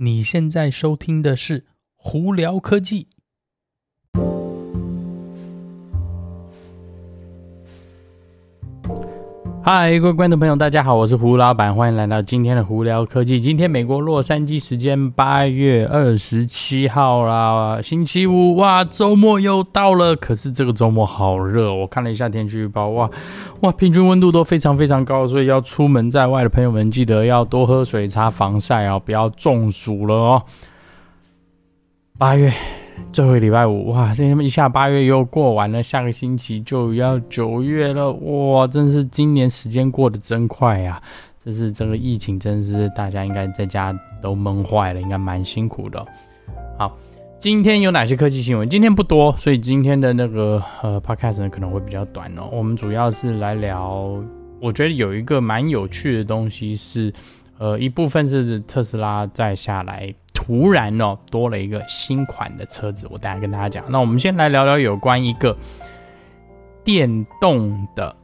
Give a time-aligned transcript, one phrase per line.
[0.00, 1.60] 你现在收听的是
[1.96, 3.04] 《胡聊科技》。
[9.70, 13.38] 嗨，各位观众朋友，大家好，我是胡老板，欢迎来到今天的胡聊科技。
[13.38, 20.16] 今天美国洛杉矶时间八月二十七号啦，星期五，哇，周末又到了。
[20.16, 23.10] 可是这个周末好热，我看了一下天气预报，哇
[23.60, 30.42] 哇，平均温度都非常非常高，所以要出门在外的朋友们，记得要多喝水、擦防晒哦，不要中暑了哦。
[32.16, 32.50] 八月。
[33.12, 34.14] 最后一礼拜五，哇！
[34.14, 38.66] 这他妈一下八月又过完了，下个星期就要九月了，哇！
[38.66, 41.02] 真是今年时间过得真快呀！
[41.42, 46.04] 这是这个疫情，真是大家应该在家都闷坏了，应该蛮辛苦的。
[46.78, 46.96] 好，
[47.38, 48.68] 今天有哪些科技新闻？
[48.68, 52.48] 今天不多，所以今天的那个呃 podcast 呢可能会比较短哦。
[52.52, 54.22] 我们主要是来聊，
[54.60, 57.12] 我觉得有一个蛮有趣的东西是，
[57.58, 60.14] 呃，一部分是特斯拉再下来。
[60.40, 63.84] 突然哦，多了一个新款的车子，我等下跟大家讲。
[63.90, 65.54] 那我们先来聊聊有关一个
[66.84, 68.14] 电动的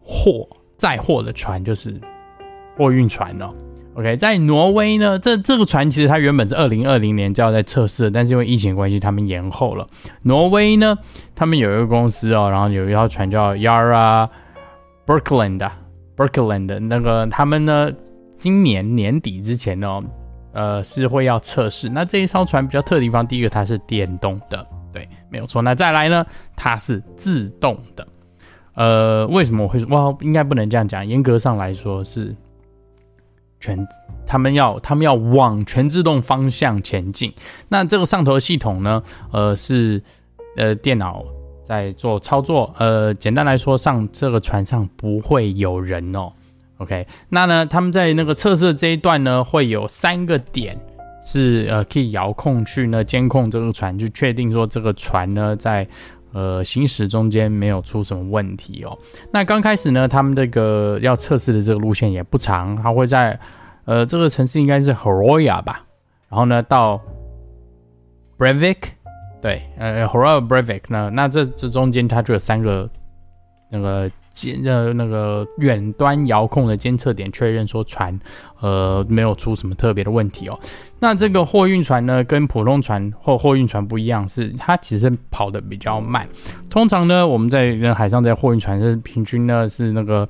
[0.00, 2.00] 货载货的船，就是
[2.74, 3.50] 货运船哦。
[3.94, 9.86] OK，在挪威呢，这这个船其实它原本是二零二零年就要在测试，但是因为疫情关系，他们延后了。
[10.22, 10.96] 挪威呢，
[11.34, 14.26] 他们有一个公司哦，然后有一条船叫 Yara
[15.06, 17.92] Berkeland，Berkeland 那个他们呢，
[18.38, 20.02] 今年年底之前呢。
[20.52, 21.88] 呃，是会要测试。
[21.88, 25.62] 那这一艘船比较特的地方，第一个它是电动的，对，没有错。
[25.62, 28.06] 那再来呢，它是自动的。
[28.74, 29.88] 呃，为什么我会说？
[29.90, 31.06] 哇，应该不能这样讲。
[31.06, 32.34] 严格上来说是
[33.60, 33.86] 全，
[34.26, 37.32] 他们要他们要往全自动方向前进。
[37.68, 40.02] 那这个上头系统呢，呃，是
[40.56, 41.22] 呃电脑
[41.62, 42.74] 在做操作。
[42.78, 46.32] 呃，简单来说，上这个船上不会有人哦。
[46.82, 50.76] OK，那呢，他们在那个测试这一段呢，会有三个点
[51.24, 55.86] 是呃可以遥控去呢监控这个船，去确定说这个船呢在
[56.32, 58.98] 呃行驶中间没有出什么问题哦。
[59.30, 63.38] 那刚开始呢，他们这个要测试的这个路线也不长，它会在
[63.84, 65.84] 呃这个城市应该是 Hroya 吧，
[66.28, 67.00] 然后呢到
[68.36, 68.78] Brevik，
[69.40, 72.90] 对，呃 Hroya Brevik 呢，那这这中间它就有三个
[73.70, 74.10] 那个。
[74.32, 78.18] 监呃那个远端遥控的监测点确认说船
[78.60, 80.58] 呃没有出什么特别的问题哦。
[80.98, 86.26] 那这个货运船呢，跟普通船或货运船不一样，是它其实跑得比较慢。
[86.70, 90.28] 通常呢，我们在海上在货运船是平均呢是那个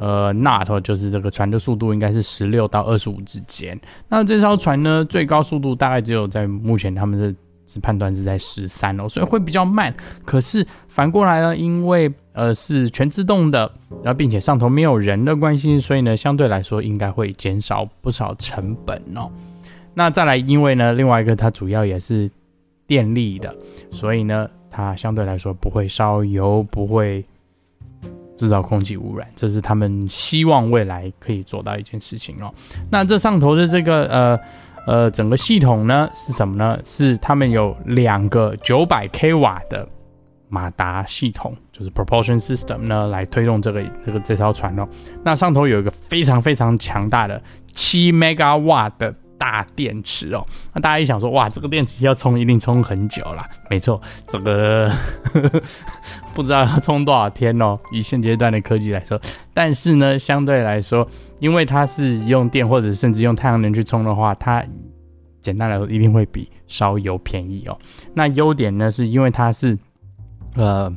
[0.00, 3.78] 呃 knot 就是这个船的速度应该是十六到二十五之间。
[4.08, 7.34] 那这艘船呢，最高速度大概只有在目前他们是。
[7.66, 9.92] 是判断是在十三哦，所以会比较慢。
[10.26, 13.60] 可是反过来呢，因为呃是全自动的，
[14.02, 19.30] 然后并且上头没有人的关系，所以呢相对来说应该会减少不少成本哦。
[19.94, 22.30] 那再来，因为呢另外一个它主要也是
[22.86, 23.56] 电力的，
[23.90, 27.24] 所以呢它相对来说不会烧油，不会
[28.36, 32.52] 制造空气污染，这是他们希望未来可以做到一件事情哦。
[32.90, 34.40] 那这上头的这个呃。
[34.86, 36.78] 呃，整个系统呢是什么呢？
[36.84, 39.88] 是他们有两个九百 k 瓦的
[40.54, 44.86] 马达系统，就是 propulsion system 呢，来推动这个这个这艘船哦。
[45.24, 50.46] 那上头有一个非常非常强大的七 mega 瓦的大电池哦。
[50.72, 53.44] 那大家一想说，哇，这个电池要充一定充很久啦。
[53.68, 54.92] 没错，这个
[56.34, 57.76] 不知道要充多少天哦。
[57.90, 59.20] 以现阶段的科技来说，
[59.52, 61.06] 但是呢，相对来说。
[61.40, 64.64] 因为它是用电或者甚至用太阳能去充的话，它
[65.42, 67.76] 简单来说一定会比烧油便宜哦。
[68.14, 69.76] 那优点呢，是因为它是
[70.54, 70.90] 呃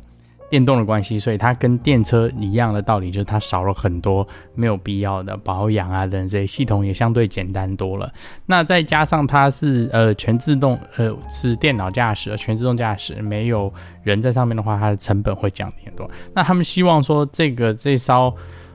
[0.50, 8.12] 电动的关系，所以它跟电车一样的道理，就是它少了很多没有必要的保养啊等这些系统也相对简单多了。
[8.46, 13.72] 那再加上它是呃全自动，呃是电脑驾驶，全自动驾驶，没有
[14.02, 16.10] 人在上面的话，它的成本会降低很多。
[16.34, 18.34] 那他们希望说这个这艘。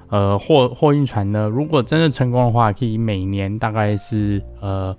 [0.09, 4.95] 呃，货货运船呢，如果真的成功的话，可以每年大概是呃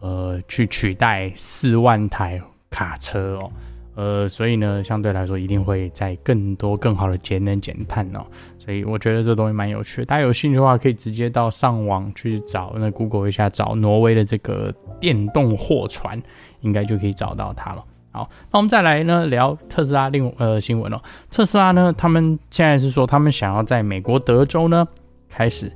[0.00, 2.40] 呃去取代四万台
[2.70, 3.52] 卡车哦，
[3.94, 8.24] 呃，所以呢，相对来说一定会在更多更好的节能减碳哦，
[8.58, 16.20] 所以我觉得这东西蛮有趣的，大家有兴趣的话，可以直接到上网去找，那 Google 一下找挪威的这个电动货船，
[16.60, 17.84] 应该就可以找到它了。
[18.12, 21.00] 好，那我们再来呢聊特斯拉另呃新闻哦。
[21.30, 24.86] 特斯拉呢，他们现在是说他们想要在美国德州呢
[25.28, 25.72] 开始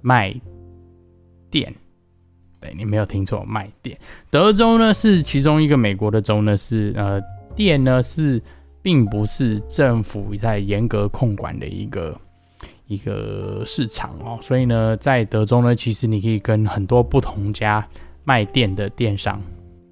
[0.00, 0.34] 卖
[1.50, 1.72] 电。
[2.60, 3.98] 对，你没有听错，卖电。
[4.28, 7.20] 德州呢是其中一个美国的州呢，是呃
[7.60, 8.42] 电呢是
[8.80, 12.18] 并不是政府在严格控管的一个
[12.86, 14.38] 一个市场哦。
[14.40, 17.86] 所以呢，在德州呢，其实你可以跟很多不同家。
[18.22, 19.42] 卖电的电商、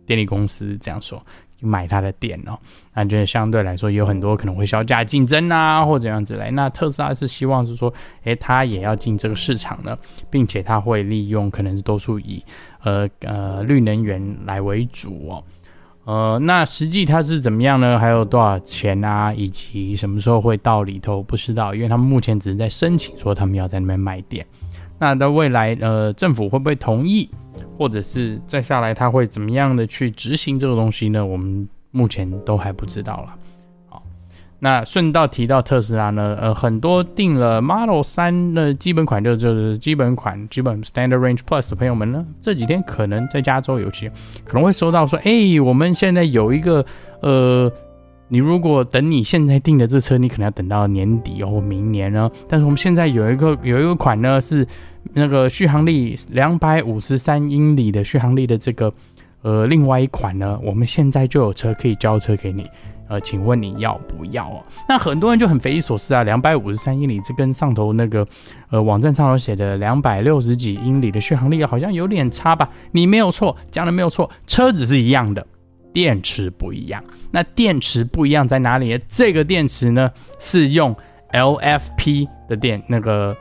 [0.07, 1.21] 电力公司这样说。
[1.61, 2.57] 买他的电哦，
[2.95, 6.53] 那就相对来说有很多可能会削价竞争啊，或者怎样之类。
[6.53, 7.93] 那特斯拉是希望是说，
[8.23, 9.97] 诶，他也要进这个市场呢，
[10.31, 12.41] 并且他会利用可能是多数以
[12.85, 15.43] 呃呃绿能源来为主哦。
[16.09, 17.99] 呃，那实际它是怎么样呢？
[17.99, 19.31] 还有多少钱啊？
[19.35, 21.23] 以及什么时候会到里头？
[21.23, 24.47] 不知道，因为他们目前只是在申请说他们要在那边卖店。
[24.99, 27.29] 那到未来呃政府会不会同意？
[27.77, 31.23] 或者是再下来，他会怎么样的去执行这个东西呢？
[31.23, 33.35] 我们目前都还不知道了。
[34.61, 44.11] 那顺道提到特斯拉呢，呃，很多订了 Model 3的基本款，就就是基本款，基本 Standard Range Plus 的朋友们呢，这几天可能在加州尤其
[44.45, 46.85] 可能会收到说，哎、我们现在有一个，
[47.23, 47.71] 呃，
[48.29, 52.31] 你如果等你现在订的这车，你可能要等到年底哦，明年呢。
[52.49, 54.67] 但是我们现在有一个有一个款呢是。
[55.15, 58.93] 那个续航力两百五十三英里的续航力的这个，
[59.41, 62.63] 呃，另外一款呢，我们现在就有车可以交车给你，
[63.09, 64.63] 呃，请问你要不要哦？
[64.89, 68.27] 那很多人就很匪夷所思啊，两百五十三英里，这跟上头那个，
[68.71, 72.69] 呃，网站上头写的两百六十几英里的续航力好像有点差吧？
[72.93, 75.47] 你没有错，讲的没有错，车子是一样的，
[75.93, 77.03] 电池不一样。
[77.31, 79.01] 那电池不一样在哪里？
[79.09, 80.95] 这个电池呢是用
[81.33, 83.37] LFP 的电那个。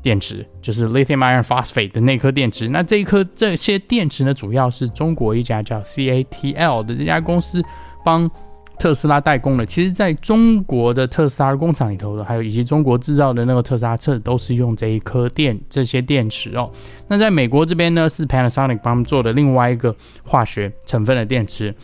[0.00, 7.60] 电池就是 lithium iron phosphate 的那颗电池，那这一颗这些电池呢，主要是中国一家叫 CATL 的这家公司
[8.04, 8.30] 帮
[8.78, 9.66] 特斯拉代工的。
[9.66, 16.70] 其实，在中国的特斯拉工厂里头的，还有以及中国制造的那个特斯拉车，都是用这一颗电这些电池哦。
[17.08, 19.94] 那在美国这边呢，是 Panasonic 帮他们做的另外一个
[20.24, 21.74] 化学成分的电池，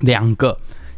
[0.00, 0.56] 两个。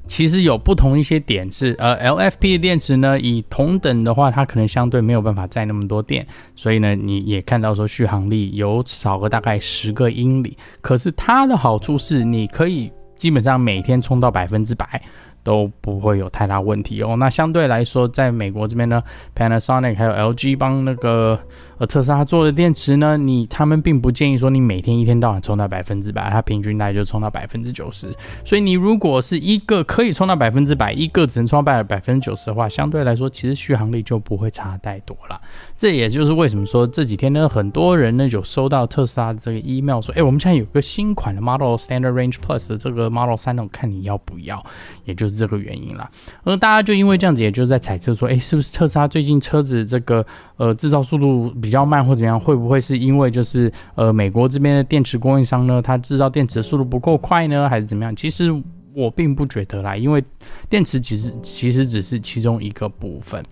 [0.08, 6.24] 其实有不同一些点是，呃，LFP 的电池呢，以同等的话，它可能相对没有办法载那么多电，
[6.54, 10.56] 所以呢，你也看到说续航力有少个大概十个英里。
[10.80, 15.02] 可是它的好处是，你可以基本上每天充到百分之百。
[15.46, 17.14] 都不会有太大问题哦。
[17.20, 19.00] 那相对来说，在美国这边呢
[19.32, 21.38] ，Panasonic 还有 LG 帮那个
[21.78, 28.12] 呃特斯拉做的电池呢，你他们并不建议说你每天一天到晚充到百分之百，它平均大概就充到百分之九十。
[28.44, 35.40] 所以你如果是一个可以充到百分之百，一个只能充到百分之九十的话，相对来说其实续航力就不会差太多了。
[35.78, 44.60] 这也就是为什么说这几天呢，很多人呢有收到特斯拉的这个 email 说，哎，我们现在有个新款的 Model Standard Range Plus 的这个 Model 3，我看你要不要？
[45.04, 45.35] 也就是。
[45.36, 46.10] 这个原因啦，
[46.42, 50.24] 而大家就因为这样子，也就是在猜测说，哎，是不是特斯拉最近车子这个
[50.56, 52.40] 呃制造速度比较慢，或怎样？
[52.40, 58.16] 会不会是因为就是呃美国这边的电池供应商呢，它制造电池的速度不够快呢，还是怎么样？
[58.16, 58.50] 其实
[58.94, 60.24] 我并不觉得啦，因为
[60.70, 63.44] 电池其实其实只是其中一个部分。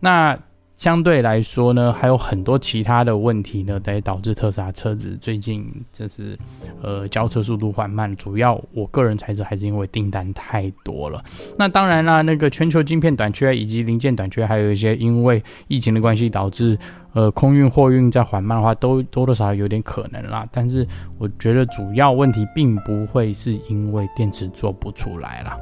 [0.00, 0.38] 那
[0.76, 6.38] 相对来说呢，还有很多其他的问题呢，得导致特斯拉车子最近就是
[6.82, 8.14] 呃交车速度缓慢。
[8.16, 11.24] 主要我个人猜测还是因为订单太多了。
[11.56, 16.78] 那当然啦，那个全球晶片短缺以及零件短缺，还有一些因为疫情的关系导致
[17.14, 20.46] 呃空运货运在缓慢的话，都多多少少有点可能啦。
[20.52, 20.86] 但是
[21.16, 25.58] 我觉得主要问题并不会是因为电池做不出来啦。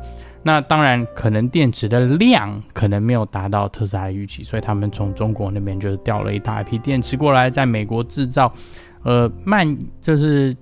[0.46, 8.52] 那当然，可能电池的量可能没有达到特斯拉的预期，所以他们从中国那边就是调了一大批电池过来，在美国制造。
[9.04, 10.54] 呃，慢就是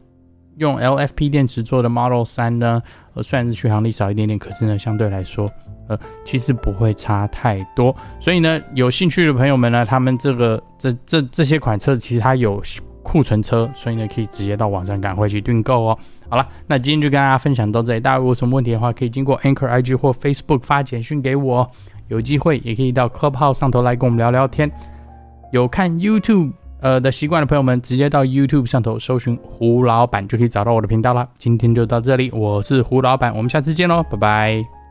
[0.56, 2.80] 用 LFP 电池做的 Model 3呢，
[3.14, 5.50] 呃，虽然是续航力少一点点，可是呢，相对来说，
[5.88, 7.94] 呃，其实不会差太多。
[8.20, 12.62] 所以呢，有兴趣的朋友们呢，他们这个这这这些款车其实它有。
[13.02, 15.98] 库存车，所以呢，可以直接到网上赶快去订购哦。
[16.28, 18.00] 好了，那今天就跟大家分享到这里。
[18.00, 21.68] 大家如果有什么问题的话，可以经过 Anchor IG 或 Facebook 发简讯给我。
[22.08, 24.70] 有机会也可以到 Clubhouse 上头来跟我们聊聊天。
[25.50, 31.26] 有看 YouTube 呃的习惯的朋友们，直接到 YouTube 上头搜寻胡老板就可以找到我的频道了。
[31.38, 34.81] 今天就到这里，我是胡老板，我们下次见喽，拜拜。